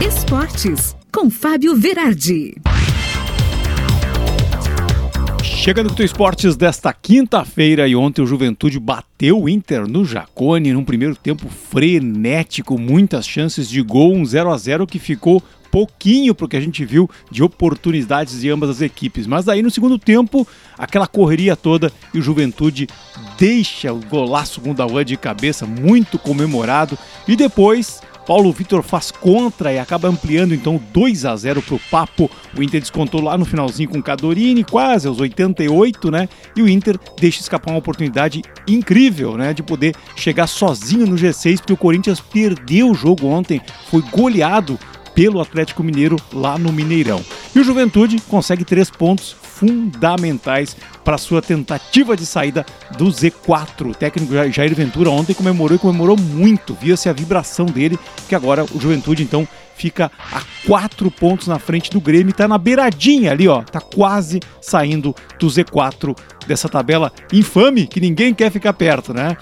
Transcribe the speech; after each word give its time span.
Esportes, 0.00 0.96
com 1.12 1.28
Fábio 1.28 1.74
Verardi. 1.74 2.54
Chegando 5.42 5.92
com 5.92 6.00
o 6.00 6.04
Esportes 6.04 6.56
desta 6.56 6.92
quinta-feira 6.92 7.88
e 7.88 7.96
ontem 7.96 8.22
o 8.22 8.26
Juventude 8.26 8.78
bateu 8.78 9.42
o 9.42 9.48
Inter 9.48 9.88
no 9.88 10.04
Jacone 10.04 10.72
num 10.72 10.84
primeiro 10.84 11.16
tempo 11.16 11.48
frenético, 11.48 12.78
muitas 12.78 13.26
chances 13.26 13.68
de 13.68 13.82
gol, 13.82 14.14
um 14.14 14.24
0 14.24 14.52
a 14.52 14.56
0 14.56 14.86
que 14.86 15.00
ficou 15.00 15.42
pouquinho 15.68 16.34
para 16.34 16.46
o 16.46 16.48
que 16.48 16.56
a 16.56 16.60
gente 16.60 16.84
viu 16.84 17.10
de 17.30 17.42
oportunidades 17.42 18.40
de 18.40 18.48
ambas 18.50 18.70
as 18.70 18.80
equipes. 18.80 19.26
Mas 19.26 19.48
aí 19.48 19.62
no 19.62 19.70
segundo 19.70 19.98
tempo, 19.98 20.46
aquela 20.78 21.08
correria 21.08 21.56
toda 21.56 21.92
e 22.14 22.18
o 22.18 22.22
Juventude 22.22 22.86
deixa 23.36 23.92
o 23.92 24.00
golaço 24.00 24.60
com 24.60 24.70
o 24.70 24.74
Dawan 24.74 25.04
de 25.04 25.16
cabeça, 25.16 25.66
muito 25.66 26.18
comemorado. 26.18 26.96
E 27.26 27.34
depois 27.36 28.00
Paulo 28.28 28.52
Vitor 28.52 28.82
faz 28.82 29.10
contra 29.10 29.72
e 29.72 29.78
acaba 29.78 30.06
ampliando 30.06 30.54
então 30.54 30.78
2 30.92 31.24
a 31.24 31.34
0 31.34 31.62
para 31.62 31.74
o 31.76 31.80
Papo. 31.90 32.30
O 32.54 32.62
Inter 32.62 32.78
descontou 32.78 33.22
lá 33.22 33.38
no 33.38 33.46
finalzinho 33.46 33.88
com 33.88 33.98
o 33.98 34.02
Cadorini, 34.02 34.62
quase 34.62 35.08
aos 35.08 35.18
88, 35.18 36.10
né? 36.10 36.28
E 36.54 36.60
o 36.60 36.68
Inter 36.68 37.00
deixa 37.18 37.40
escapar 37.40 37.70
uma 37.70 37.78
oportunidade 37.78 38.42
incrível, 38.68 39.38
né? 39.38 39.54
De 39.54 39.62
poder 39.62 39.96
chegar 40.14 40.46
sozinho 40.46 41.06
no 41.06 41.16
G6, 41.16 41.56
porque 41.56 41.72
o 41.72 41.76
Corinthians 41.78 42.20
perdeu 42.20 42.90
o 42.90 42.94
jogo 42.94 43.26
ontem, 43.26 43.62
foi 43.90 44.02
goleado 44.02 44.78
pelo 45.14 45.40
Atlético 45.40 45.82
Mineiro 45.82 46.16
lá 46.30 46.58
no 46.58 46.70
Mineirão. 46.70 47.24
E 47.54 47.58
o 47.58 47.64
Juventude 47.64 48.20
consegue 48.28 48.62
três 48.62 48.90
pontos 48.90 49.34
fundamentais 49.58 50.76
para 51.04 51.18
sua 51.18 51.42
tentativa 51.42 52.16
de 52.16 52.24
saída 52.24 52.64
do 52.96 53.06
Z4. 53.06 53.90
O 53.90 53.94
técnico 53.94 54.32
Jair 54.52 54.74
Ventura 54.74 55.10
ontem 55.10 55.34
comemorou 55.34 55.76
e 55.76 55.80
comemorou 55.80 56.16
muito, 56.16 56.74
via-se 56.74 57.08
a 57.08 57.12
vibração 57.12 57.66
dele, 57.66 57.98
que 58.28 58.34
agora 58.34 58.64
o 58.64 58.80
Juventude 58.80 59.22
então 59.22 59.46
fica 59.74 60.10
a 60.32 60.40
quatro 60.68 61.10
pontos 61.10 61.46
na 61.46 61.58
frente 61.58 61.90
do 61.90 61.98
Grêmio, 61.98 62.30
está 62.30 62.46
na 62.46 62.58
beiradinha 62.58 63.32
ali, 63.32 63.48
ó, 63.48 63.62
tá 63.62 63.80
quase 63.80 64.38
saindo 64.60 65.14
do 65.40 65.46
Z4 65.46 66.14
dessa 66.46 66.68
tabela 66.68 67.10
infame 67.32 67.86
que 67.86 67.98
ninguém 67.98 68.34
quer 68.34 68.52
ficar 68.52 68.74
perto, 68.74 69.14
né? 69.14 69.34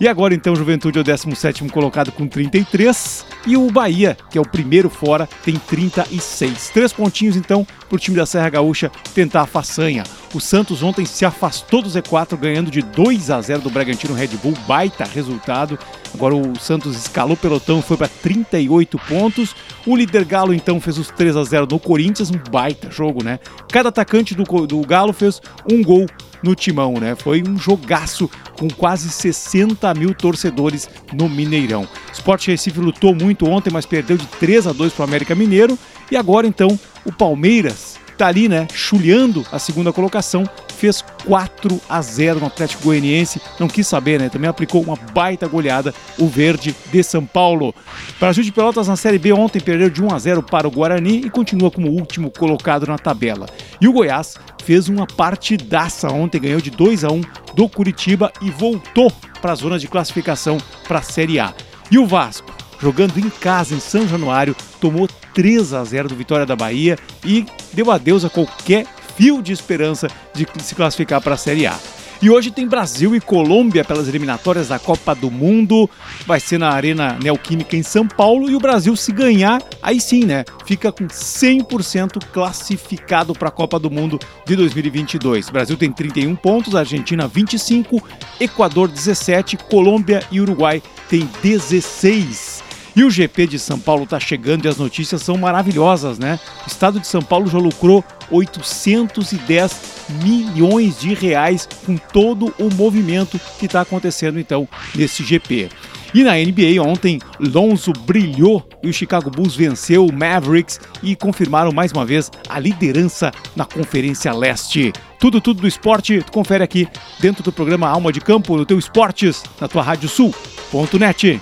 E 0.00 0.08
agora 0.08 0.34
então 0.34 0.56
Juventude 0.56 0.98
é 0.98 1.00
o 1.00 1.04
17 1.04 1.68
colocado 1.68 2.10
com 2.10 2.26
33 2.26 3.24
e 3.46 3.56
o 3.56 3.70
Bahia, 3.70 4.16
que 4.28 4.36
é 4.36 4.40
o 4.40 4.48
primeiro 4.48 4.90
fora, 4.90 5.28
tem 5.44 5.54
36. 5.54 6.70
Três 6.70 6.92
pontinhos 6.92 7.36
então 7.36 7.64
para 7.88 7.94
o 7.94 7.98
time 7.98 8.16
da 8.16 8.26
Serra 8.26 8.50
Gaúcha 8.50 8.90
tentar 9.14 9.42
a 9.42 9.46
façanha. 9.46 10.02
O 10.34 10.40
Santos 10.40 10.82
ontem 10.82 11.04
se 11.04 11.24
afastou 11.24 11.82
do 11.82 11.88
Z4 11.88 12.36
ganhando 12.36 12.72
de 12.72 12.82
2 12.82 13.30
a 13.30 13.40
0 13.40 13.60
do 13.60 13.70
Bragantino 13.70 14.14
Red 14.14 14.30
Bull, 14.42 14.54
baita 14.66 15.04
resultado. 15.04 15.78
Agora 16.14 16.34
o 16.34 16.58
Santos 16.58 16.96
escalou 16.96 17.34
o 17.34 17.36
pelotão, 17.36 17.80
foi 17.80 17.96
para 17.96 18.08
38 18.08 18.98
pontos. 18.98 19.54
O 19.86 19.96
líder 19.96 20.24
Galo 20.24 20.52
então 20.52 20.80
fez 20.80 20.98
os 20.98 21.08
3 21.08 21.36
a 21.36 21.44
0 21.44 21.66
no 21.70 21.78
Corinthians, 21.78 22.30
um 22.30 22.38
baita 22.50 22.90
jogo, 22.90 23.24
né? 23.24 23.38
Cada 23.70 23.88
atacante 23.88 24.34
do, 24.34 24.44
do 24.66 24.80
Galo 24.82 25.12
fez 25.12 25.40
um 25.70 25.82
gol 25.82 26.06
no 26.42 26.54
timão, 26.54 26.94
né? 26.94 27.14
Foi 27.14 27.42
um 27.42 27.56
jogaço 27.56 28.28
com 28.58 28.68
quase 28.68 29.08
60 29.10 29.92
mil 29.94 30.14
torcedores 30.14 30.88
no 31.12 31.28
Mineirão. 31.28 31.88
Sport 32.12 32.48
Recife 32.48 32.80
lutou 32.80 33.14
muito 33.14 33.46
ontem, 33.46 33.70
mas 33.72 33.86
perdeu 33.86 34.16
de 34.16 34.26
3 34.26 34.66
a 34.66 34.72
2 34.72 34.92
para 34.92 35.02
o 35.02 35.08
América 35.08 35.34
Mineiro. 35.34 35.78
E 36.10 36.16
agora 36.16 36.46
então 36.46 36.78
o 37.04 37.12
Palmeiras 37.12 38.01
tá 38.16 38.26
ali, 38.26 38.48
né, 38.48 38.66
chulhando 38.72 39.44
a 39.50 39.58
segunda 39.58 39.92
colocação, 39.92 40.48
fez 40.76 41.04
4 41.24 41.80
a 41.88 42.02
0 42.02 42.40
no 42.40 42.46
Atlético 42.46 42.84
Goianiense. 42.84 43.40
Não 43.60 43.68
quis 43.68 43.86
saber, 43.86 44.20
né? 44.20 44.28
Também 44.28 44.50
aplicou 44.50 44.82
uma 44.82 44.96
baita 45.14 45.46
goleada 45.46 45.94
o 46.18 46.26
Verde 46.26 46.74
de 46.90 47.02
São 47.02 47.24
Paulo. 47.24 47.74
Brasil 48.18 48.42
de 48.42 48.50
Pelotas 48.50 48.88
na 48.88 48.96
Série 48.96 49.18
B 49.18 49.32
ontem 49.32 49.60
perdeu 49.60 49.88
de 49.88 50.02
1 50.02 50.12
a 50.12 50.18
0 50.18 50.42
para 50.42 50.66
o 50.66 50.70
Guarani 50.70 51.18
e 51.18 51.30
continua 51.30 51.70
como 51.70 51.88
último 51.88 52.30
colocado 52.30 52.86
na 52.86 52.98
tabela. 52.98 53.46
E 53.80 53.86
o 53.86 53.92
Goiás 53.92 54.36
fez 54.64 54.88
uma 54.88 55.06
partidaça 55.06 56.08
ontem, 56.08 56.40
ganhou 56.40 56.60
de 56.60 56.70
2 56.70 57.04
a 57.04 57.10
1 57.10 57.20
do 57.54 57.68
Curitiba 57.68 58.32
e 58.40 58.50
voltou 58.50 59.12
para 59.40 59.52
a 59.52 59.56
zona 59.56 59.78
de 59.78 59.88
classificação 59.88 60.58
para 60.86 60.98
a 60.98 61.02
Série 61.02 61.38
A. 61.38 61.54
E 61.90 61.98
o 61.98 62.06
Vasco, 62.06 62.50
jogando 62.82 63.18
em 63.18 63.30
casa 63.30 63.74
em 63.74 63.80
São 63.80 64.06
Januário, 64.08 64.56
tomou 64.80 65.08
3 65.32 65.72
a 65.72 65.84
0 65.84 66.08
do 66.08 66.16
Vitória 66.16 66.44
da 66.44 66.56
Bahia 66.56 66.98
e 67.24 67.46
deu 67.72 67.90
adeus 67.90 68.24
a 68.24 68.30
qualquer 68.30 68.84
fio 69.16 69.40
de 69.40 69.52
esperança 69.52 70.08
de 70.34 70.46
se 70.62 70.74
classificar 70.74 71.20
para 71.20 71.34
a 71.34 71.38
Série 71.38 71.66
A. 71.66 71.78
E 72.20 72.30
hoje 72.30 72.52
tem 72.52 72.68
Brasil 72.68 73.16
e 73.16 73.20
Colômbia 73.20 73.84
pelas 73.84 74.06
eliminatórias 74.06 74.68
da 74.68 74.78
Copa 74.78 75.12
do 75.12 75.28
Mundo. 75.28 75.90
Vai 76.24 76.38
ser 76.38 76.56
na 76.56 76.70
Arena 76.70 77.18
Neoquímica 77.20 77.76
em 77.76 77.82
São 77.82 78.06
Paulo. 78.06 78.48
E 78.48 78.54
o 78.54 78.60
Brasil, 78.60 78.94
se 78.94 79.10
ganhar, 79.10 79.60
aí 79.82 80.00
sim, 80.00 80.24
né? 80.24 80.44
Fica 80.64 80.92
com 80.92 81.08
100% 81.08 82.24
classificado 82.32 83.32
para 83.32 83.48
a 83.48 83.50
Copa 83.50 83.76
do 83.76 83.90
Mundo 83.90 84.20
de 84.46 84.54
2022. 84.54 85.48
O 85.48 85.52
Brasil 85.52 85.76
tem 85.76 85.90
31 85.90 86.36
pontos, 86.36 86.76
Argentina 86.76 87.26
25, 87.26 88.00
Equador 88.38 88.86
17, 88.86 89.56
Colômbia 89.56 90.22
e 90.30 90.40
Uruguai 90.40 90.80
tem 91.08 91.28
16. 91.42 92.51
E 92.94 93.04
o 93.04 93.10
GP 93.10 93.46
de 93.46 93.58
São 93.58 93.78
Paulo 93.78 94.04
está 94.04 94.20
chegando 94.20 94.64
e 94.64 94.68
as 94.68 94.76
notícias 94.76 95.22
são 95.22 95.36
maravilhosas, 95.36 96.18
né? 96.18 96.38
O 96.64 96.68
estado 96.68 97.00
de 97.00 97.06
São 97.06 97.22
Paulo 97.22 97.48
já 97.48 97.58
lucrou 97.58 98.04
810 98.30 99.80
milhões 100.22 101.00
de 101.00 101.14
reais 101.14 101.66
com 101.86 101.96
todo 101.96 102.52
o 102.58 102.72
movimento 102.74 103.40
que 103.58 103.66
está 103.66 103.80
acontecendo 103.80 104.38
então 104.38 104.68
nesse 104.94 105.24
GP. 105.24 105.70
E 106.14 106.22
na 106.22 106.34
NBA 106.34 106.82
ontem, 106.82 107.18
Lonzo 107.40 107.92
brilhou 108.04 108.68
e 108.82 108.90
o 108.90 108.92
Chicago 108.92 109.30
Bulls 109.30 109.56
venceu 109.56 110.04
o 110.04 110.12
Mavericks 110.12 110.78
e 111.02 111.16
confirmaram 111.16 111.72
mais 111.72 111.90
uma 111.90 112.04
vez 112.04 112.30
a 112.48 112.58
liderança 112.58 113.32
na 113.56 113.64
Conferência 113.64 114.30
Leste. 114.34 114.92
Tudo, 115.18 115.40
tudo 115.40 115.62
do 115.62 115.68
esporte, 115.68 116.22
confere 116.30 116.62
aqui 116.62 116.86
dentro 117.18 117.42
do 117.42 117.50
programa 117.50 117.88
Alma 117.88 118.12
de 118.12 118.20
Campo, 118.20 118.56
no 118.56 118.66
teu 118.66 118.78
Esportes, 118.78 119.42
na 119.58 119.68
tua 119.68 119.82
Rádio 119.82 120.08
Sul.net. 120.08 121.40